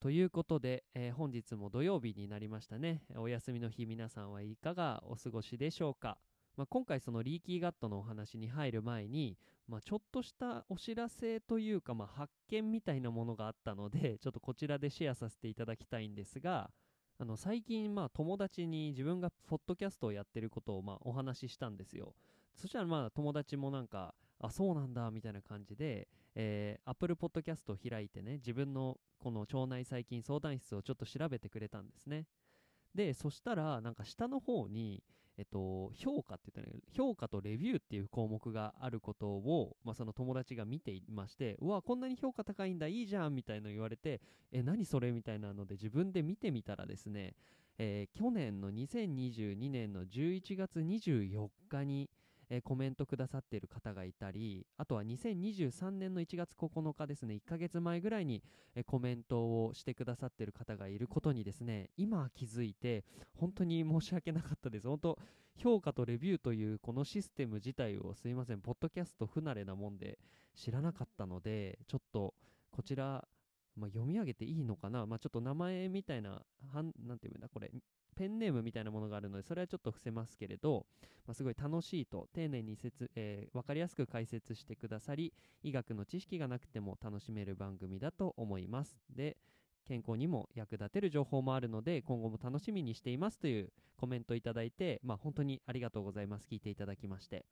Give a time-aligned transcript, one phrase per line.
[0.00, 3.02] ということで、えー本日も土曜日になりましたね。
[3.16, 6.18] お休みの日皆さんはいかがお過ごしでしょうか。
[6.56, 16.70] まあ、今回そのリーキーガットのお話に入る前に、まあ、ちょっとしたお知らせというか、まあ、発見みたいなものがあったので ちょっとこちらでシェアさせていただきたいんですが
[17.18, 22.14] あの最近友達に自分がポッドキャストをやってることをまあお話ししたんですよ。
[22.54, 32.26] そしたら友達もなんかあそうなんだみたいな感じで、えー、Apple Podcast を開いてね自分のこの腸内細菌相談室をちょっと調べてくれたんですね。
[32.94, 35.02] でそしたらなんか下の方に
[35.38, 44.20] えっと、評価って言ったら、ね、評価とレビューっていう項目があることを、まあ、その友達が見ていまして、うわ、こんなに評価高いんだ、いいじゃんみたいの言われて、
[44.50, 47.34] え、何それみたいなので自分で見てみたらですね、
[47.78, 52.10] えー去年の2022年の11月24日に、
[52.50, 58.42] えーコメントくださっている方がいたり、あとは2023年の1月9日ですね、1ヶ月前ぐらいに、
[58.74, 63.04] えーコメントをしてくださっている方がいることにですね、今気づいて、
[63.36, 64.88] 本当に申し訳なかったです。
[64.88, 65.18] 本当
[65.56, 70.18] 評価とレビューというこのシステム自体をすいません、ポッドキャスト不慣れなもんで
[70.54, 72.34] 知らなかったので、ちょっと
[72.70, 73.26] こちら、
[73.78, 77.70] まあ、読み上げていいのかな、まあ、ちょっと名前みたいな、はんなんていうんだ、これ、
[78.16, 80.86] ペンネームみたいなものがあるので、それはちょっと伏せますけれど、
[81.26, 85.32] まあ、すごい楽しいと、丁寧に説、えー、分かりやすく解説してくださり、
[85.62, 88.98] 医学の知識がなくても楽しめる番組だと思います。
[89.14, 89.36] で、
[89.86, 96.46] 健康にも役立てる情報もあるので、今後も楽しみにしていますというコメントいただいて、まあ、本当にありがとうございます。
[96.46, 97.46] 聞いていただきまして。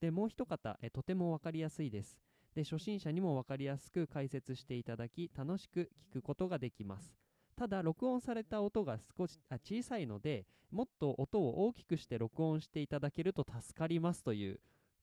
[0.00, 2.18] で、もう一方、えとてもわかりやすいです。
[2.60, 7.16] で、初心者にもわかりやすく解説していただき、楽しく聞くことができます。
[7.56, 14.60] ただ、録音された音が少しあ小さいので、もっと音を大きくして録音していただけると助かりますという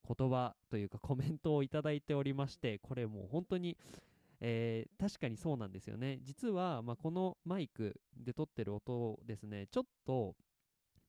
[0.07, 3.75] 言葉というかコメントをいただいておりまして、これもう本当に
[4.39, 6.19] えー確かにそうなんですよね。
[6.21, 10.35] 実は、まあ、このマイクで撮ってる音をですね、ちょっと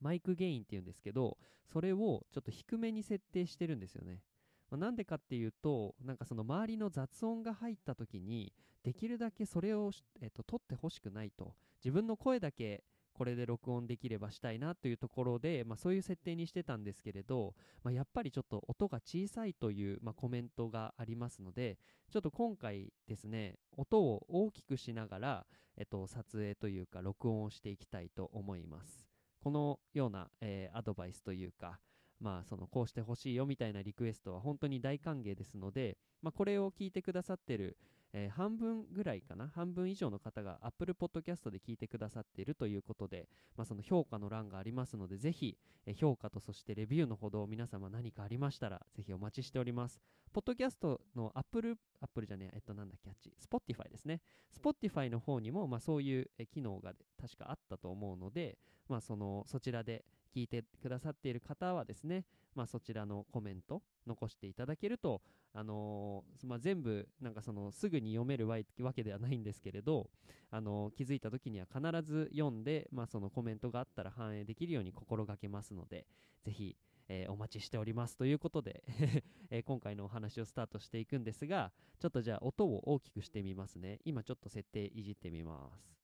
[0.00, 1.36] マイクゲインっていうんですけど、
[1.70, 4.22] それをちょっと低めに設定してるんですよね。
[4.70, 8.52] まなんでかっていうと、なんかその周りの雑音が入った時に、
[8.82, 9.90] できるだけそれを、
[10.20, 11.54] えっと取ってほしくないと。
[11.84, 12.84] 自分の声だけ
[13.18, 17.52] これで録音できればしたいなというところで、まあ、そういう設定にしてたんですけれど、
[17.82, 21.78] まあ、やっぱりちょっと音が小さいという、まあ、コメントがありますので、
[22.12, 25.46] ちょっと今回ですね、音を大きくしながら、
[25.76, 29.04] えっと、撮影というか、録音をしていきたいと思います。
[29.42, 31.80] このような、えーアドバイスというか、
[32.20, 37.76] まあ、そのこうしてほしいよみたいなリクエストは本当に大歓迎ですので、まあ、これを聞いてくださってる、
[38.12, 50.00] えー半分ぐらいかな、半分以上の方が Apple Podcast で聞いてくださっているということで、まあ、その評価の欄がありますので、ぜひ、えー評価とそしてレビューのほど皆様何かありましたら、ぜひお待ちしております。
[50.32, 54.20] ポッドキャストの Apple、Apple じゃねえ、えっと、なんだっけ、あっち、Spotify ですね。
[54.54, 58.58] Spotify の方にも、まあ、そういう機能が確かあったと思うので、
[58.88, 60.04] まあ、その、そちらで
[60.34, 62.24] 聞いてくださっている方はですね、
[62.58, 65.22] まあ、そちらのコメント残していただけると、
[65.54, 68.58] あのーまあ、全部なんかそのすぐに読めるわ
[68.92, 70.10] けではないんですけれど、
[70.50, 76.04] あのー気づいた時には必ず読んで、まあ、そのコメントがあったら反映できるように心がけますので
[76.44, 76.76] ぜひ、
[77.08, 78.82] えーお待ちしておりますということで、
[79.50, 81.70] え今回のお話をスタートしていくんですが
[82.00, 84.00] ちょっとじゃあ音を大きくしてみますね。
[84.04, 85.96] 今ちょっと設定いじってみます。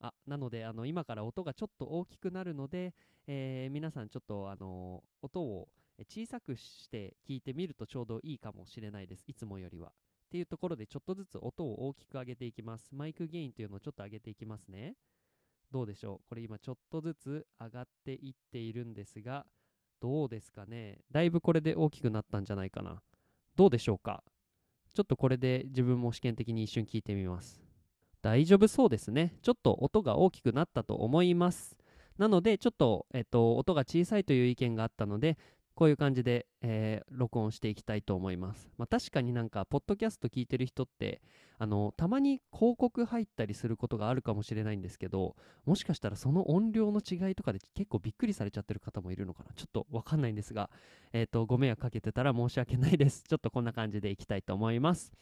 [0.00, 2.92] あなのであの今から音がちょっと大きくなるので、
[3.28, 5.68] え皆さんちょっとあの音を
[6.02, 9.24] 小さくして聞いてみるとちょうどいいかもしれないです。
[9.28, 9.88] いつもよりは。
[9.88, 9.90] っ
[10.30, 12.88] ていうところでちょっとずつ音を大きく上げていきます。
[12.92, 14.94] マイクゲインというのをちょっと上げていきますね。
[15.70, 16.28] どうでしょう？
[16.28, 19.46] これ今ちょっとずつ上がっていっているんですが、
[20.00, 20.98] どうですかね？
[21.12, 23.00] だいぶこれで大きくなったんじゃないかな。
[23.54, 24.24] どうでしょうか？
[24.94, 27.60] ちょっとこれで自分も試験的に一瞬聞いてみます。
[28.22, 29.36] 大丈夫そうですね。
[29.42, 31.76] ちょっと音が大きくなったと思います。
[32.16, 35.36] なので、ちょっと、えっと、音が小さいという意見があったので、
[35.74, 38.70] こういう感じで、えー録音していきたいと思います。
[38.76, 41.20] まあ、確かになんか、ポッドキャスト聞いてる人って、
[41.58, 50.70] あの、たまに広告入ったりすることがあるかもしれないんですけど、もしかしたらその音量の違いとかで結構びっくりされちゃってる方もいるのかなちょっとわかんないんですが、
[51.12, 53.22] えっ、と、ご迷惑かけてたら申し訳ないです。
[53.28, 55.12] ちょっとこんな感じでいきたいと思います。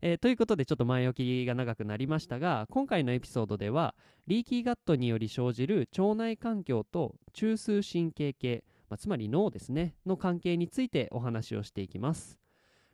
[0.00, 3.94] えーということでちょっと前置きが長くなりましたが今回のエピソードでは
[4.26, 12.38] リーキーガットにより生じる腸内環境と中枢神経系、まあ、つまり脳ですねの関係についてお話をしていきます。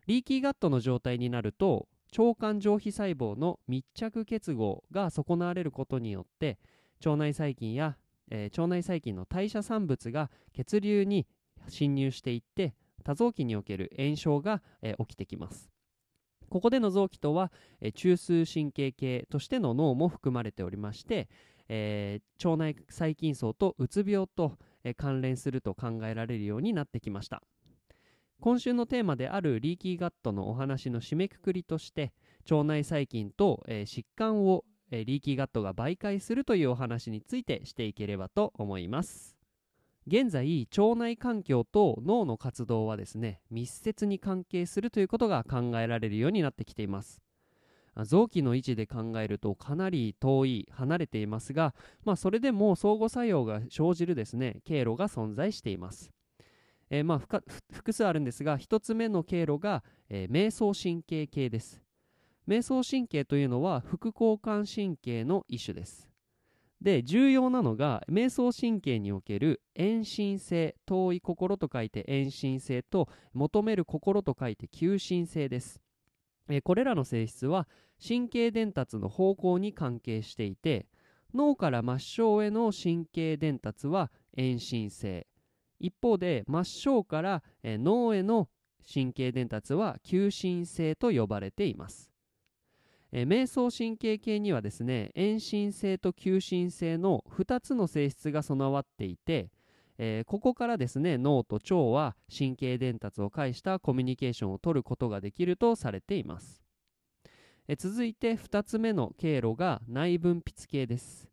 [0.07, 6.59] リーキーガットの状態になると腸管上皮細胞の密着結合が損なわれることによって
[7.05, 7.99] 腸内細菌や、
[8.31, 11.27] えー腸内細菌の代謝産物が血流に
[11.69, 12.73] 侵入していって
[13.05, 15.69] 多臓器における炎症が、えー起きてきます。
[16.49, 17.53] ここでの臓器とは、
[17.83, 21.29] えー中枢神経系としての脳も含まれておりまして、
[21.69, 27.43] えー腸内細菌層とうつ病と、え関連すると考えられるようになってきました。
[28.41, 32.13] 今週のテーマであるリーキーガットのお話の締めくくりとして
[32.51, 39.37] 腸内細菌と、えー疾患を、えーリーキーガットが媒介するというお話についてしていければと思います。
[40.07, 47.21] 現在腸内環境と脳の活動はですね密接に関係するということが考えられるようになってきています。
[48.05, 56.11] 臓器の位置で考えるとかなり遠い離れていますが、まあ、それでも相互作用が生じるですね経路が存在しています。
[56.91, 57.43] えーまあ、
[57.73, 61.83] 複数あるんですが1つ目の経路が、えー迷走神経系です。
[62.47, 66.11] 迷走神経というのは副交感神経の一種です。
[66.81, 75.81] で重要なのが迷走神経における遠心性遠い心と書いて遠心性と求める心と書いて求心性です。
[76.51, 77.69] えこれらの性質は
[78.07, 80.87] 神経伝達の方向に関係していて
[81.33, 85.27] 脳から末梢への神経伝達は遠心性。
[85.79, 88.49] 一方で末梢から、え脳への
[88.93, 92.11] 神経伝達は求心性と呼ばれています、
[93.13, 99.51] えー迷走神経系にはですね遠心性と求心性の2つの性質が備わっていて、
[100.03, 106.63] えーここからですね脳と腸は神経伝達を介したコミュニケーションを取ることができるとされています、
[107.69, 111.29] えー続いて2つ目の経路が内分泌系です。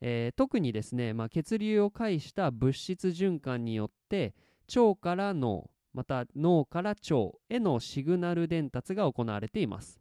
[0.00, 4.34] えー特にですね、まあ、血流を介した物質循環によって
[4.76, 10.00] 腸から脳また脳から腸へのシグナル伝達が行われています。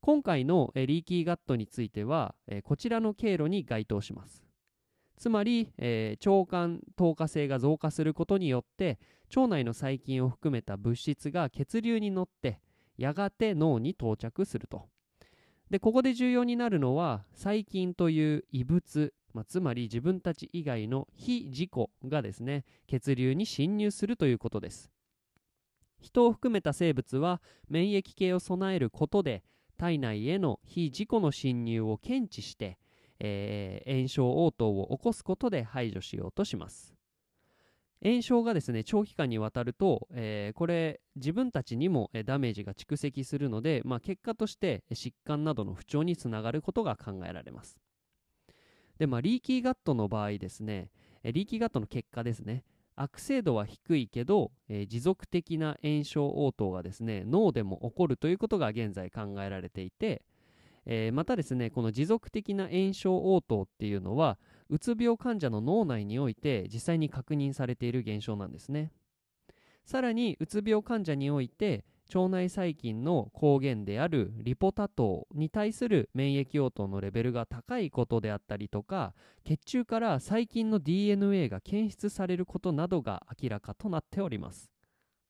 [0.00, 2.34] 今回の、リーキーガットについては、
[2.64, 4.47] こちらの経路に該当します。
[5.18, 8.98] つまり、えー腸管透過性が増加することによって
[9.36, 12.60] 腸内の細菌を含めた物質が血流に乗って
[12.96, 14.88] やがて脳に到着すると。
[15.70, 21.70] でここで重要になるのは細菌という異物、まあ、つまり自分たち以外の非自己
[22.06, 24.90] がですね血流に侵入するということです。
[26.00, 29.42] 人を含めた生物は免疫系を備えることで
[29.76, 32.78] 体内への非自己の侵入を検知して、
[33.20, 36.94] えー炎症応答を起こすことで排除しようとします。
[38.00, 47.76] 炎症がですね長期間にわたると、えーこれ自分たちにもダメージが蓄積するので、まあ、結果として疾患などの不調につながることが考えられます。
[48.98, 50.90] で、まあ、リーキーガットの場合ですね
[51.24, 52.62] リーキーガットの結果ですね
[52.94, 60.22] 悪性度は低いけど、えー持続的な炎症応答がですね脳でも起こるということが現在考えられていて、
[60.90, 64.38] えーまたですねこの持続的な炎症応答っていうのは
[64.70, 68.90] うつ病患者の脳内において実際に確認されている現象なんですね。
[69.84, 79.14] さらにうつ病患者において腸内細菌の抗原であるリポタ糖に対する免疫応答のレベルが高いことであったりとか
[79.44, 84.77] 血中から細菌の DNA が検出されることなどが明らかとなっております。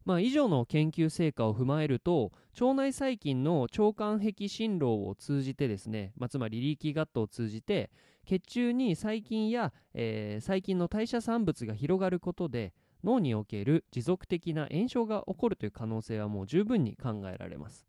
[0.05, 7.91] まあ、以上の研究成果を踏まえると腸内細菌の腸管壁振動を通じてですね、まあ、つまりリーキーガットを通じて
[8.27, 12.73] 血中に細菌や、えー細菌の代謝産物が広がることで
[13.05, 17.88] 脳における持続的な炎症が起こるという可能性はもう十分に考えられます。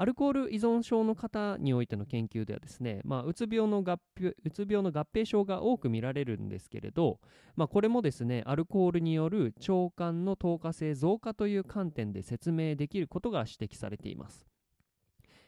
[0.00, 7.20] アルコール依存症の方においての研究ではですね、まあ、うつ病の合併うつ病の合併症が多く見られるんですけれど、
[7.54, 14.46] まあ、これもですねアルコールによる腸管の透過性増加という観点で説明できることが指摘されています。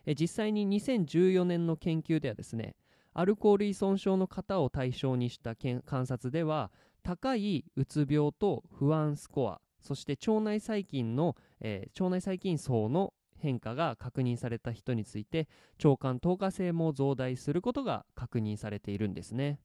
[0.04, 2.74] え実際に2014年の研究ではですね
[3.14, 5.54] アルコール依存症の方を対象にした
[5.86, 6.70] 観察では
[7.02, 15.48] 高いうつ病と不安スコアそして腸内細菌の、えー腸内細菌層の変化が確認された人について
[15.84, 19.58] 腸管透過性も増大することが確認されているんですね。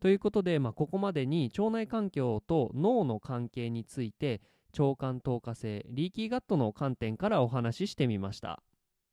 [0.00, 4.40] ということで、まあ、ここまでに腸内環境と脳の関係について
[4.78, 8.62] 腸管透過性リーキーガットの観点からお話ししてみました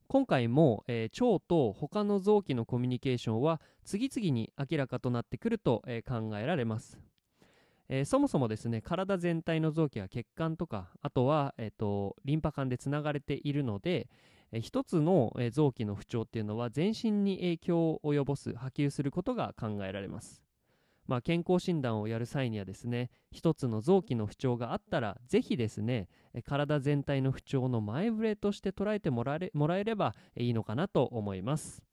[0.07, 6.99] 今回も、えー腸と他の臓器のコミュニケーションは次々に明らかとなってくると、えー考えられます
[7.89, 14.09] えーそもそもですね体全体の臓器は血管とかあとは、えー、とリンパ管でつながれているので、
[14.51, 20.45] え一つの、え臓器の不調っていうのは全身に影響を及ぼす波及することが考えられます。
[21.07, 26.09] まあ、健康診断をやる際にはですね一つの臓器の不調があったらぜひですね
[26.45, 31.83] 体全体の不調の前触れとして捉えてもらえもらえればいいのかなと思います。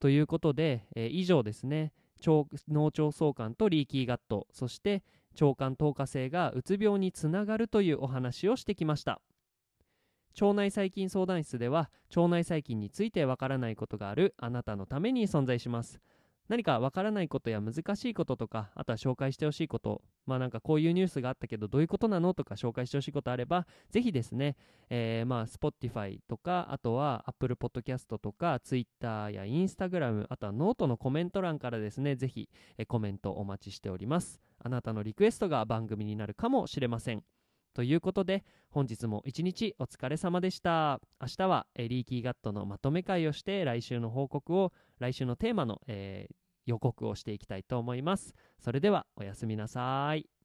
[0.00, 1.92] ということで、え以上ですね。
[2.26, 4.46] 腸脳腸相関とリーキーガット。
[4.50, 5.02] そして
[5.40, 9.20] 腸管透過性がうつ病につながるというお話をしてきました。
[10.40, 16.00] 腸内細菌相談室では腸内細菌についてわからないことがあるあなたのために存在します
[16.50, 20.02] 何かわからないことや難しいこととかあとは紹介してほしいこと。
[20.26, 24.56] まあなんかこういうニュースがあったけどどういうことなのとか紹介してほしいことあればぜひですね、
[24.90, 34.40] えー、まあ Spotify とかあとは Apple Podcast とか Twitter や Instagram あとはノートのコメント欄からですねぜひ、えコメントお待ちしております。
[34.58, 37.22] あなたのリクエストが番組になるかもしれません。
[37.72, 41.00] ということで本日も一日お疲れ様でした。
[41.20, 46.34] 明日は leaky gut のまとめ回をして来週の報告を来週のテーマの、えー、
[46.66, 48.34] 予告をしていきたいと思います。
[48.58, 50.39] それではおやすみなさい。